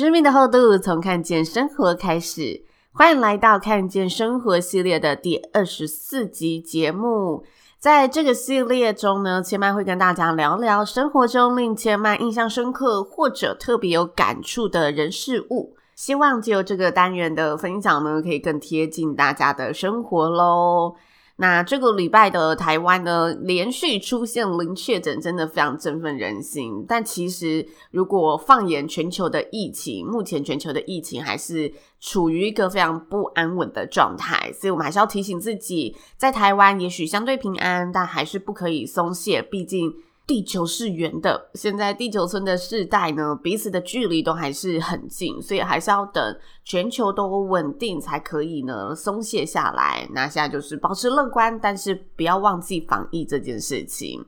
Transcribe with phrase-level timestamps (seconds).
[0.00, 7.44] 生命的厚度从看见生活开始，欢迎来到看见生活系列的第二十四集节目。
[7.78, 15.76] 在这个系列中呢，千嫚会跟大家聊聊生活中令千嫚印象深刻或者特别有感触的人事物。
[15.94, 20.94] 希望借由这个单元的分享呢，可以更贴近大家的生活喽。
[21.40, 26.84] 那这个礼拜的台湾呢，连续出现零确诊，真的非常振奋人心。
[26.86, 39.94] 但其实，如果放眼全球的疫情，目前全球的疫情还是处于一个非常不安稳的状态，所以我们还是要提醒自己，在台湾也许相对平安，但还是不可以松懈，毕竟。
[40.30, 50.06] 地球是圆的，现在地球村的世代呢，彼此的距离都还是很近，所以还是要等全球都稳定才可以呢松懈下来。
[50.12, 54.24] 那现在就是保持乐观，但是不要忘记防疫这件事情。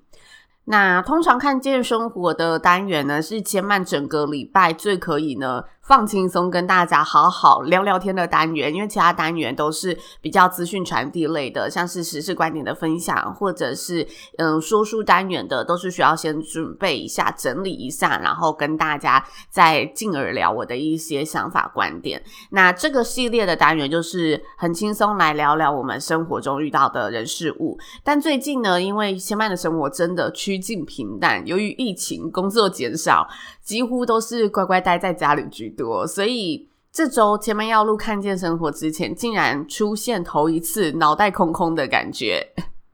[0.65, 5.63] 那通常看见生活的单元呢，是前满整个礼拜最可以呢。
[5.85, 14.07] 放轻松，跟大家好好聊聊天的单元，因为其他单元都是比较资讯传递类的，像是时事观点的分享，或者是
[14.39, 22.23] 嗯说书单元的，都是需要先准备一下、整理一下，然后跟大家再进而聊我的一些想法观点。
[22.51, 27.77] 那这个系列的单元就是很轻松来聊聊我们生活中遇到的人事物。
[28.05, 33.29] 但最近呢，因为千嫚的生活真的趋近平淡，由于疫情，工作减少。
[33.63, 42.47] 几乎都是乖乖待在家里居多，所以这周千嫚要录看见生活之前，竟然出现头一次脑袋空空的感觉。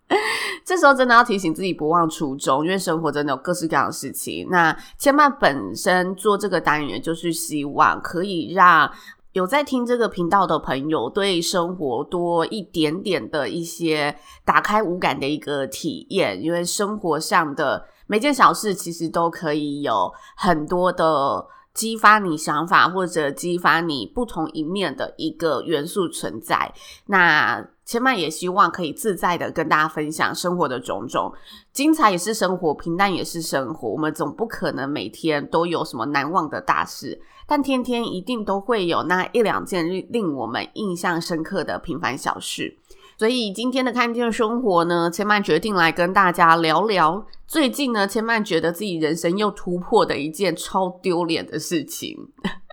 [0.65, 4.47] 这时候真的要提醒自己不忘初衷，因为生活真的有各式各样的事情。
[4.51, 8.91] 那千嫚本身做这个单元，就是希望可以让
[9.33, 14.15] 有在听这个频道的朋友，对生活多一点点的一些
[14.45, 17.87] 打开五感的一个体验，因为生活上的。
[18.11, 21.47] 每件小事其实都可以有很多的
[21.79, 26.75] 激发你想法或者激发你不同一面的一个元素存在。
[27.07, 31.33] 那千嫚也希望可以自在的跟大家分享生活的种种，
[31.73, 33.89] 精彩也是生活，平淡也是生活。
[33.89, 42.77] 我们总不可能每天都有什么难忘的大事，但天天一定都会有那一两件令我们印象深刻的平凡小事。
[43.19, 52.17] 所以今天的看见生活呢，千嫚决定来跟大家聊聊最近呢，千嫚觉得自己人生又突破的一件超丢脸的事情。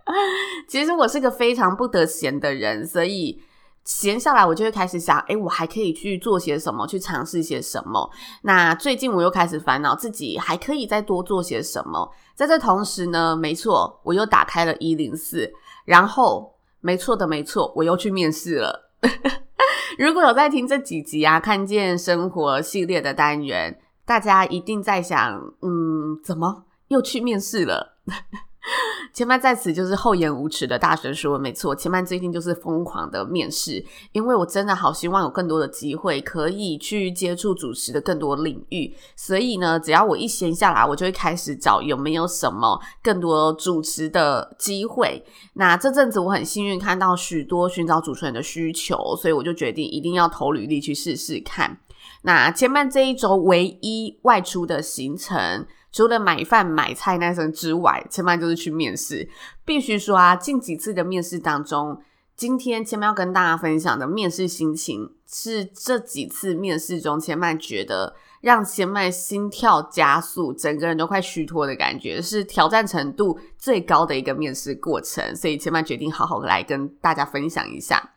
[0.69, 3.41] 其实我是个非常不得闲的人，所以
[3.83, 8.07] 闲下来我就会开始想，诶，我还可以去做些什么，去尝试些什么。
[8.43, 12.07] 那最近我又开始烦恼自己还可以再多做些什么。
[12.35, 15.51] 在这同时呢，没错，我又打开了一零四，
[15.85, 18.91] 然后没错的没错，我又去面试了。
[19.97, 27.97] 如果有在听这几集啊，看见生活系列的单元，大家一定在想，嗯，怎么又去面试了？
[29.13, 45.23] 千嫚在此就是厚颜无耻的大声说，没错，千嫚最近就是疯狂的面试，因为我真的好希望有更多的机会可以去接触主持的更多领域，所以呢，只要我一闲下来，我就会开始找有没有什么更多主持的机会。
[45.53, 51.79] 那这阵子我很幸运看到许多寻找主持人的需求，所以我就决定一定要投履历去试试看。
[52.23, 59.29] 那千嫚这一周唯一外出的行程，除了买饭买菜那阵之外，千嫚就是去面试。
[59.63, 62.01] 必须说啊，近几次的面试当中，
[62.35, 75.33] 今天千嫚要跟大家分享的面试心情，是这几次面试中千嫚觉得让千嫚心跳加速，整个人都快虚脱的感觉，是挑战程度最高的一个面试过程。
[75.33, 78.11] 所以千嫚决定好好来跟大家分享一下。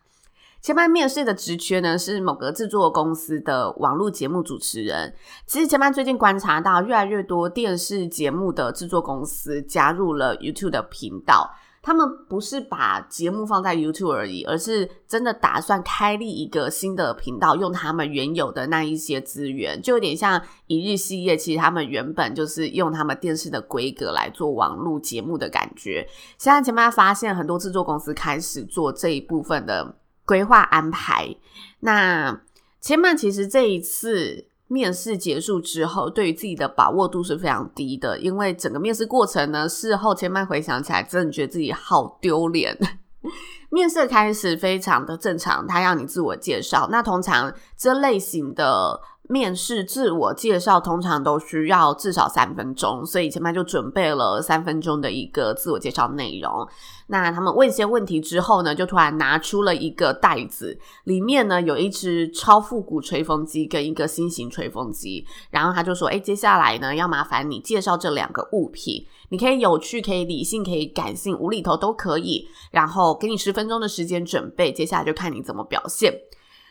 [0.61, 5.15] 千嫚面试的职缺呢，是某个制作公司的网络节目主持人。
[5.47, 11.51] 其实千嫚最近观察到，越来越多电视节目的制作公司加入了 YouTube 的频道。
[11.81, 21.35] 他们不是把节目放在 YouTube 而已，而是真的打算开立一个新的频道，用他们原有的那一些资源，就有点像一日系列。
[21.35, 26.07] 其实他们原本就是用他们电视的规格来做网络节目的感觉。
[26.37, 29.97] 现在前面发现，很多制作公司开始做这一部分的
[30.29, 31.35] 规划安排，
[31.81, 32.43] 那
[32.83, 42.79] 千曼其实这一次面试结束之后，对于自己的把握度是非常低的，因为整个面试过程呢，事后千曼回想起来，真的觉得自己好丢脸。
[43.73, 49.01] 面试开始非常的正常，他要你自我介绍，那通常这类型的。
[49.29, 56.67] 面试自我介绍通常都需要至少三分钟，所以前面就准备了三分钟的一个自我介绍内容。
[57.09, 65.27] 那他们问一些问题之后呢，就突然拿出了一个袋子，里面呢有一只超复古吹风机跟一个新型吹风机。
[65.51, 72.49] 然后他就说：“诶，接下来呢要麻烦你介绍这两个物品，你可以有趣，可以理性，可以感性，无厘头都可以。
[72.71, 76.15] 然后给你十分钟的时间准备，接下来就看你怎么表现。”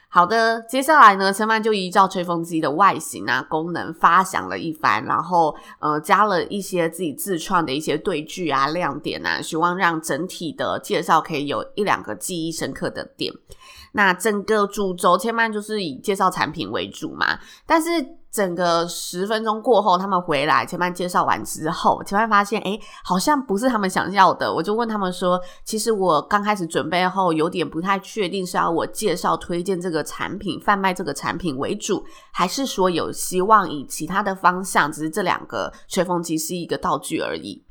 [0.10, 13.32] 好的，接下来呢，千曼就依照吹风机的外形啊、功能发想了一番，然后呃加了一些自己自创的一些对句啊、亮点啊，希望让整体的介绍可以有一两个记忆深刻的点。
[13.92, 17.90] 那整个主轴千曼就是以介绍产品为主嘛，但是
[18.38, 24.54] 整个十分钟过后，他们回来，前半介绍完之后，前半发现，诶，好像不是他们想要的。
[24.54, 37.64] 我就问他们说，其实我刚开始准备后，有点不太确定是要我介绍推荐这个产品、贩卖这个产品为主，还是说有希望以其他的方向，只是这两个吹风机是一个道具而已。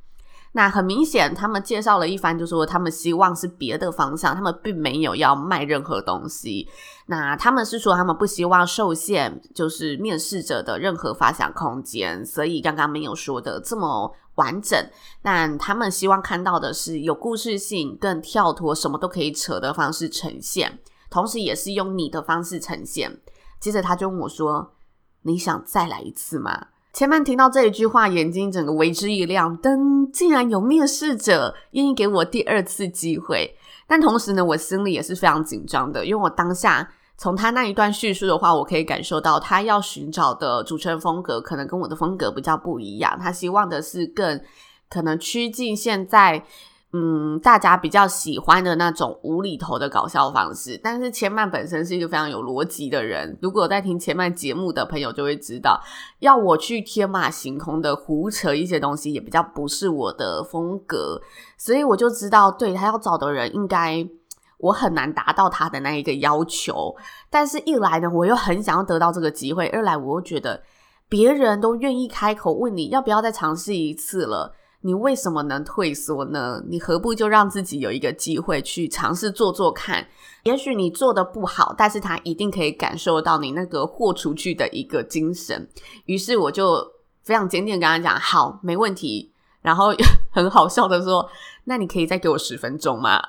[0.56, 6.66] 那很明显，他们介绍了一番，就说他们希望是别的方向，他们并没有要卖任何东西。
[7.08, 14.82] 那他们是说他们不希望受限，就是面试者的任何发想空间，所以刚刚没有说的这么完整。
[15.20, 20.78] 但他们希望看到的是有故事性、更跳脱、什么都可以扯的方式呈现，
[21.10, 23.20] 同时也是用你的方式呈现。
[23.60, 24.72] 接着他就问我说
[25.20, 33.54] ：“你想再来一次吗？”前面听到这一句话，眼睛整个为之一亮，灯，竟然有面试者愿意给我第二次机会。
[33.86, 43.18] 但同时呢，我心里也是非常紧张的，因为我当下从他那一段叙述的话，我可以感受到他要寻找的主持人风格，可能跟我的风格比较不一样。
[43.20, 44.40] 他希望的是更
[44.88, 46.46] 可能趋近现在。
[46.98, 53.36] 嗯，大家比较喜欢的那种无厘头的搞笑方式，但是千曼本身是一个非常有逻辑的人。
[53.42, 55.78] 如果在听千曼节目的朋友就会知道，
[56.20, 61.20] 要我去天马行空的胡扯一些东西，也比较不是我的风格。
[61.58, 64.08] 所以我就知道，对，他要找的人，应该
[64.56, 66.96] 我很难达到他的那一个要求。
[67.28, 70.62] 但是，一来呢，我又很想要得到这个机会；二来，我又觉得
[71.10, 74.54] 别人都愿意开口问你要不要再尝试一次了。
[74.82, 76.62] 你为什么能退缩呢？
[76.68, 80.06] 你何不就让自己有一个机会去尝试做做看？
[80.44, 85.68] 也许你做得不好，但是他一定可以感受到你那个豁出去的一个精神。
[86.04, 86.92] 于是我就
[87.24, 89.92] 非常坚定跟他讲：“好，没问题。”然后
[90.30, 91.28] 很好笑的说
[91.64, 93.20] ：“那你可以再给我十分钟吗？”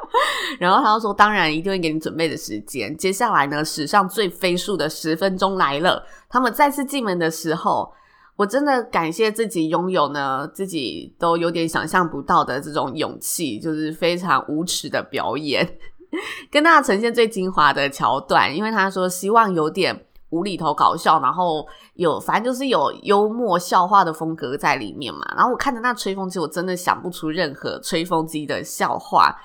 [0.60, 6.06] 然后他就说：“当然，一定会给你准备的时间。”接下来呢，史上最飞速的十分钟来了。
[6.28, 7.90] 他们再次进门的时候。
[8.36, 15.78] 我真的感谢自己拥有呢，自己都有点想象不到的这种勇气，就是非常无耻的表演，
[16.50, 18.54] 跟大家呈现最精华的桥段。
[18.54, 21.64] 因为他说希望有点无厘头搞笑，然后
[21.94, 25.20] 有反正就是有幽默笑话的风格在里面嘛。
[25.36, 29.36] 然后我看着那吹风机，我真的想不出任何吹风机的笑话。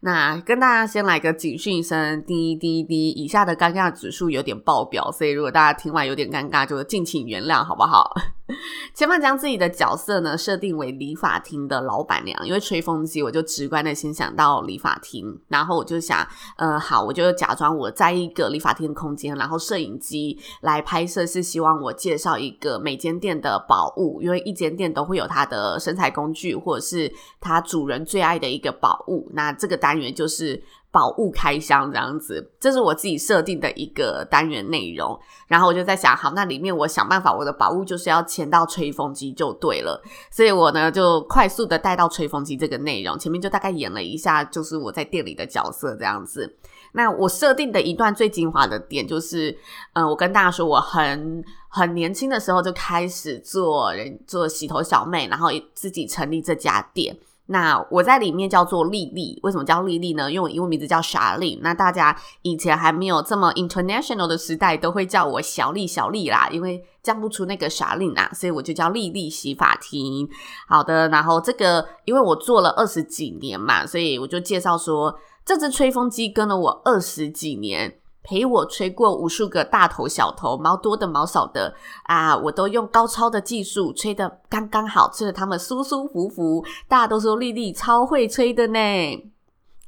[0.00, 8.14] 那跟大家先来个警讯声，滴滴滴，以下的尴尬指数有点爆表，所以如果大家听完有点尴尬，就敬请原谅，好不好？
[8.94, 16.26] 千曼将自己的角色呢设定为理发厅的老板娘，因为吹风机，我就直观的先想到理发厅，然后我就想，
[16.56, 30.62] 呃，好，我就假装我在一个理发厅的空间，然后摄影机来拍摄，是希望我介绍一个每间店的宝物，因为一间店都会有它的生财工具，或者是它主人最爱的一个宝物，那这个单元就是。
[30.90, 35.18] 宝物开箱这样子，这是我自己设定的一个单元内容。
[35.46, 40.02] 然后我就在想，好，那里面我想办法，我的宝物就是要牵到吹风机就对了。
[40.30, 46.56] 所以我呢就快速的带到吹风机这个内容，前面就大概演了一下，就是我在店里的角色这样子。
[46.92, 49.56] 那我设定的一段最精华的点就是，
[49.92, 57.14] 嗯、我跟大家说，我很很年轻的时候就开始做人做洗头小妹，然后自己成立这家店。
[57.50, 60.30] 那我在里面叫做丽丽，为什么叫丽丽呢？
[60.30, 61.60] 因为我英文名字叫 Charlene。
[61.62, 70.28] 那大家以前还没有这么 international 的时代，都会叫我小丽小丽啦，因为叫不出那个 Charlene 啊，所以我就叫丽丽洗发厅。
[70.66, 77.98] 好的，然后这个因为我做了二十几年嘛，所以我就介绍说，这只吹风机跟了我二十几年。
[78.28, 86.62] 陪我吹过无数个大头小头，毛多的毛少的啊，我都用高超的技术吹得刚刚好，吹得他们舒舒服服。
[86.86, 88.78] 大家都说丽丽超会吹的呢。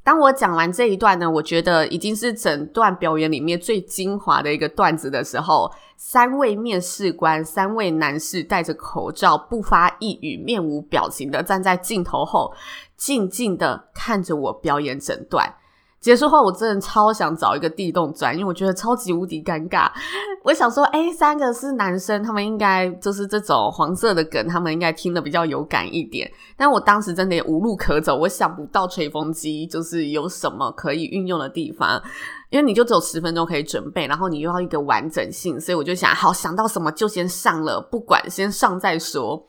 [0.03, 12.51] 当我讲完这一段呢，我觉得已经是整段表演里面最精华的一个段子的时候，三位面试官，三位男士戴着口罩，不发一语，面无表情的站在镜头后，
[12.97, 15.53] 静静的看着我表演整段。
[16.01, 19.87] 结束后，我真的超想找一个地洞钻，因为我觉得超级无敌尴尬。
[20.43, 26.27] 我想说，诶，三个是男生，他们应该就是这种黄色的梗，他们应该听得比较有感一点。
[26.57, 32.01] 但我当时真的也无路可走，我想不到吹风机就是有什么可以运用的地方，
[32.49, 39.45] 因为你就只有十分钟可以准备，然后你又要一个完整性，所以我就想，好，想到什么就先上了，不管先上再说。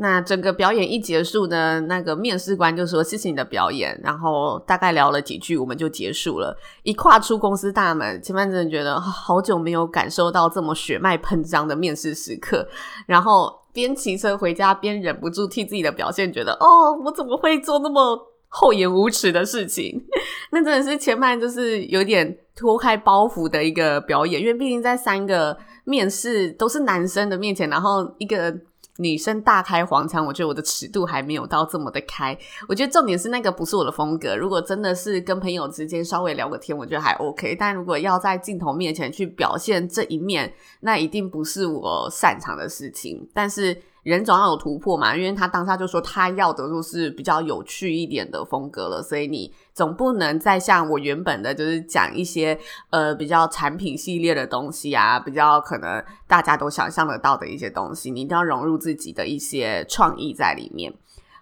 [0.00, 6.56] 那整个表演一结束呢，那个面试官就说：“谢谢你的表演。”然后大概聊了几句，我们就结束了。
[6.84, 12.64] 一跨出公司大门，前半真的觉得好久没有感受到这么血脉喷张的面试时刻。
[13.06, 20.00] 然后边骑车回家，边忍不住替自己的表现觉得：“哦，我怎么会做那么厚颜无耻的事情？”
[20.52, 28.56] 那真的是前半就是有点脱开包袱的一个表演，因为毕竟在三个面试都是男生的面前，然后一个。
[28.98, 32.38] 女生大开黄腔，我觉得我的尺度还没有到这么的开。
[32.68, 34.36] 我觉得重点是那个不是我的风格。
[34.36, 37.56] 如果真的是跟朋友之间稍微聊个天，我觉得还 OK。
[37.58, 43.28] 但如果要在镜头面前去表现这一面，那一定不是我擅长的事情。
[43.32, 43.80] 但是。
[44.04, 52.58] 人总要有突破嘛，因为他当下就说他要的就是比较有趣一点的风格了，所以你总不能再像我原本的，就是讲一些
[52.90, 60.92] 呃比较产品系列的东西啊，比较可能大家都想象得到的一些东西，你一定要融入自己的一些创意在里面。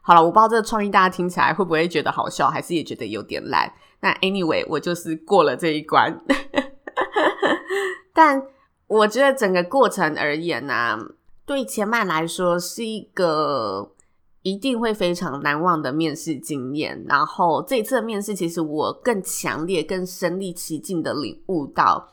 [0.03, 3.73] 好了，我不知道这个创意大家听起来会不会觉得好笑，还是也觉得有点烂。
[4.01, 6.21] 那 anyway，我就是过了这一关，
[8.13, 8.43] 但
[8.87, 10.99] 我觉得整个过程而言呢、啊。
[11.47, 13.93] 对前曼来说是一个
[14.43, 17.05] 一定会非常难忘的面试经验。
[17.09, 22.13] 然后这一次的面试，其实我更强烈、更身历其境的领悟到，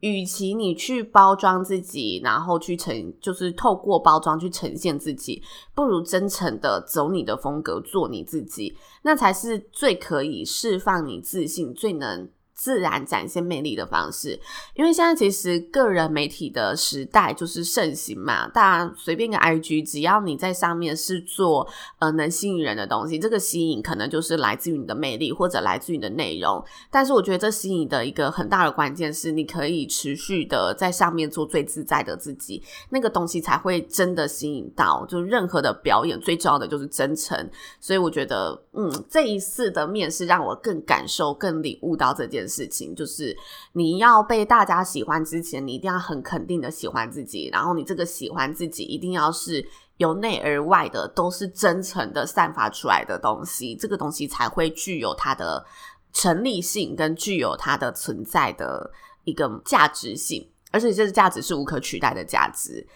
[0.00, 5.42] 与其你去包装自己，然后去呈，就是透过包装去呈现自己，
[5.74, 12.28] 不如真诚的走你的风格，做你自己，那才是最可以释放你自信、最能。
[12.64, 14.40] 自然展现魅力的方式，
[14.74, 21.68] 因为现在其实个人媒体的时代就是盛行嘛，大家随便个 IG，只要你在上面是做
[21.98, 26.64] 呃能吸引人的东西，这个吸引可能就是来自于你的魅力或者来自于你的内容。
[26.90, 35.04] 但是我觉得这吸引的一个很大的关键是，你可以持续的在上面做最自在的自己，那个东西才会真的吸引到。
[35.06, 43.36] 就任何的表演最重要的就是真诚，所以我觉得，嗯，这一次的面试让我更感受、更领悟到这件事事情就是
[43.72, 55.64] 你要被大家喜欢之前，你一定要很肯定的喜欢自己，然后你这个喜欢自己一定要是由内而外的，都是真诚的散发出来的东西，这个东西才会具有它的
[56.12, 58.88] 成立性跟具有它的存在的
[59.24, 62.86] 一个价值性，而且这个价值是无可取代的价值。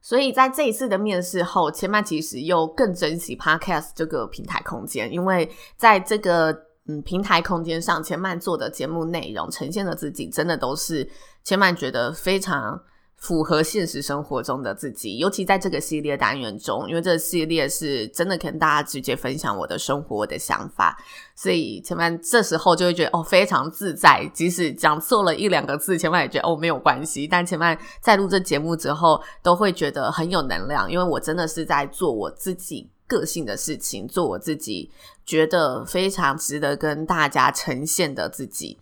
[0.00, 6.67] 所以在这一次的面试后，千曼其实又更珍惜 Podcast 这个平台空间，因为在这个。
[6.90, 11.06] 嗯，平台空间上，千曼做的节目内容呈现的自己，真的都是
[11.44, 12.80] 千曼觉得非常
[13.16, 15.18] 符合现实生活中的自己。
[15.18, 20.96] 尤其在这个系列单元中，因为这个系列是真的跟大家直接分享我的生活、我的想法，
[21.36, 24.26] 所以千曼这时候就会觉得哦，非常自在。
[24.32, 27.26] 即使讲错了一两个字，千曼也觉得哦，没有关系。
[27.26, 32.88] 但千曼在录这节目之后，都会觉得很有能量，因为我真的是在做我自己。
[33.08, 34.90] 个性的事情，做我自己
[35.28, 38.78] 觉得非常值得跟大家呈现的自己，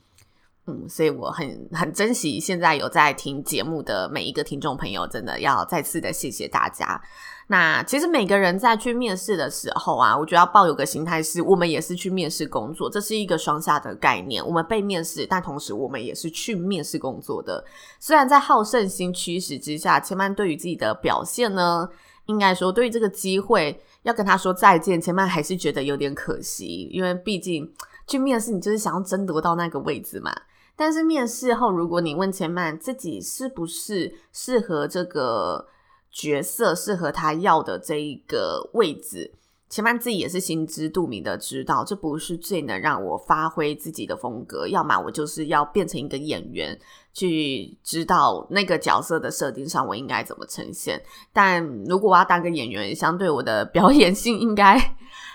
[0.68, 7.02] 嗯，所以我很很珍惜现在有在听节目的每一个听众朋友，真的要再次的谢谢大家。
[7.48, 14.44] 那其实每个人在去面试的时候啊，我觉得要抱有个心态是，我们也是去面试工作，这是一个双下的概念。
[14.46, 17.64] 我们被面试，但同时我们也是去面试工作的。
[17.98, 21.88] 虽然在好胜心驱使之下，千万对于自己的表现呢，
[22.26, 23.80] 应该说对于这个机会。
[24.06, 27.68] 要跟他说再见，千曼还是觉得有点可惜，因为毕竟
[28.06, 30.32] 去面试，你就是想要争夺到那个位置嘛。
[30.76, 35.66] 但是面试后，如果你问前曼自己是不是适合这个
[36.12, 39.32] 角色，适合他要的这一个位置。
[39.68, 44.66] 前曼自己也是心知肚明的知道，这不是最能让我发挥自己的风格。
[44.68, 46.78] 要么我就是要变成一个演员，
[47.12, 51.02] 去知道那个角色的设定上我应该怎么呈现。
[51.32, 54.78] 但如果我要当个演员，相对我的表演性应该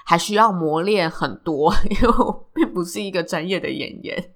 [0.05, 4.31] 还需要磨练很多，因为我并不是一个专业的演员。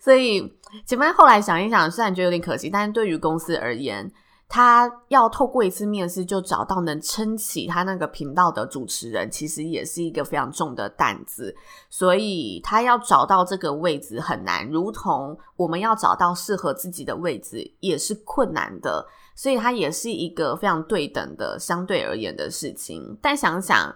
[0.00, 0.50] 所以
[0.86, 4.10] 前曼后来想一想，虽然觉得有点可惜，但是对于公司而言。
[4.50, 11.54] 他要透过一次面试就找到能撑起他那个频道的主持人，其实也是一个非常重的担子。
[11.88, 19.06] 所以他要找到这个位置很难，如同我们要找到适合自己的位置也是困难的。
[19.36, 23.16] 所以它也是一个非常对等的相对而言的事情。
[23.22, 23.94] 但想想。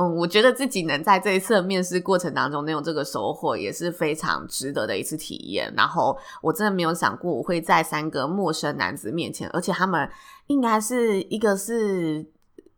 [0.00, 5.70] 嗯，我觉得自己能在这一次的面试过程当中能有这个收获，也是非常值得的一次体验。
[5.76, 10.08] 然后我真的没有想过我会在三个陌生男子面前，而且他们
[10.46, 12.24] 应该是一个是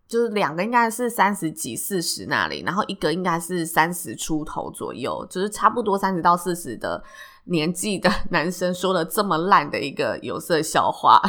[0.09, 7.01] 就是两个应该是三十几四十那里，然后一个应该是三十出头左右，就是差不多三十到四十的
[7.45, 11.23] 年纪的 男生说了这么烂的一个有色笑话。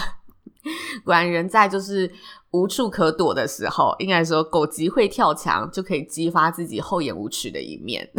[1.05, 2.11] 果然人在就是。
[2.53, 8.09] 无处可躲的时候，应该说狗急会跳墙，就可以激发自己厚颜无耻的一面。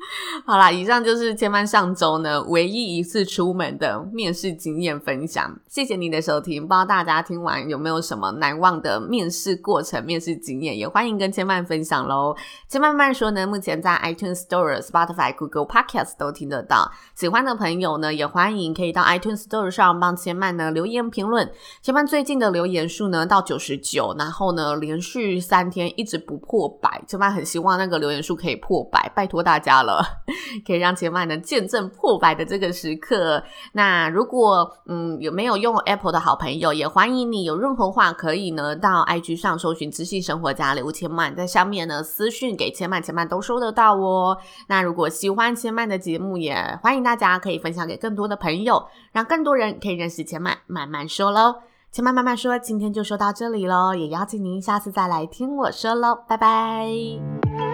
[0.46, 5.58] 好啦，以上就是千曼上周呢唯一一次出门的面试经验分享。
[5.68, 12.34] 谢谢你的收听，不知道大家听完有没有什么难忘的面试过程、面试经验，也欢迎跟千曼分享喽。
[12.66, 16.90] 千曼慢说呢，目前在 iTunes Store、Spotify、Google Podcast 都听得到。
[17.14, 21.50] 喜欢的朋友呢，也欢迎可以到 iTunes Store 上帮千曼呢留言评论。
[21.82, 29.89] 千曼最近的留言数呢到九十九，然后呢连续三天一直不破百，千曼很希望那个留言数可以破百，拜托大家了。
[30.66, 33.42] 可以让千曼能见证破百的这个时刻。
[33.72, 44.36] 那如果嗯有没有用 Apple 的好朋友，也欢迎你有任何话可以呢到 IG 上搜寻“知性生活家”刘千曼，在上面呢私讯给千曼，千曼都收得到哦。
[44.68, 50.58] 那如果喜欢千曼的节目，也欢迎大家可以分享给更多的朋友，让更多人可以认识千曼。
[50.66, 51.56] 慢慢说喽，
[51.90, 57.69] 千曼慢慢说，今天就说到这里喽，也邀请您下次再来听我说喽，拜拜。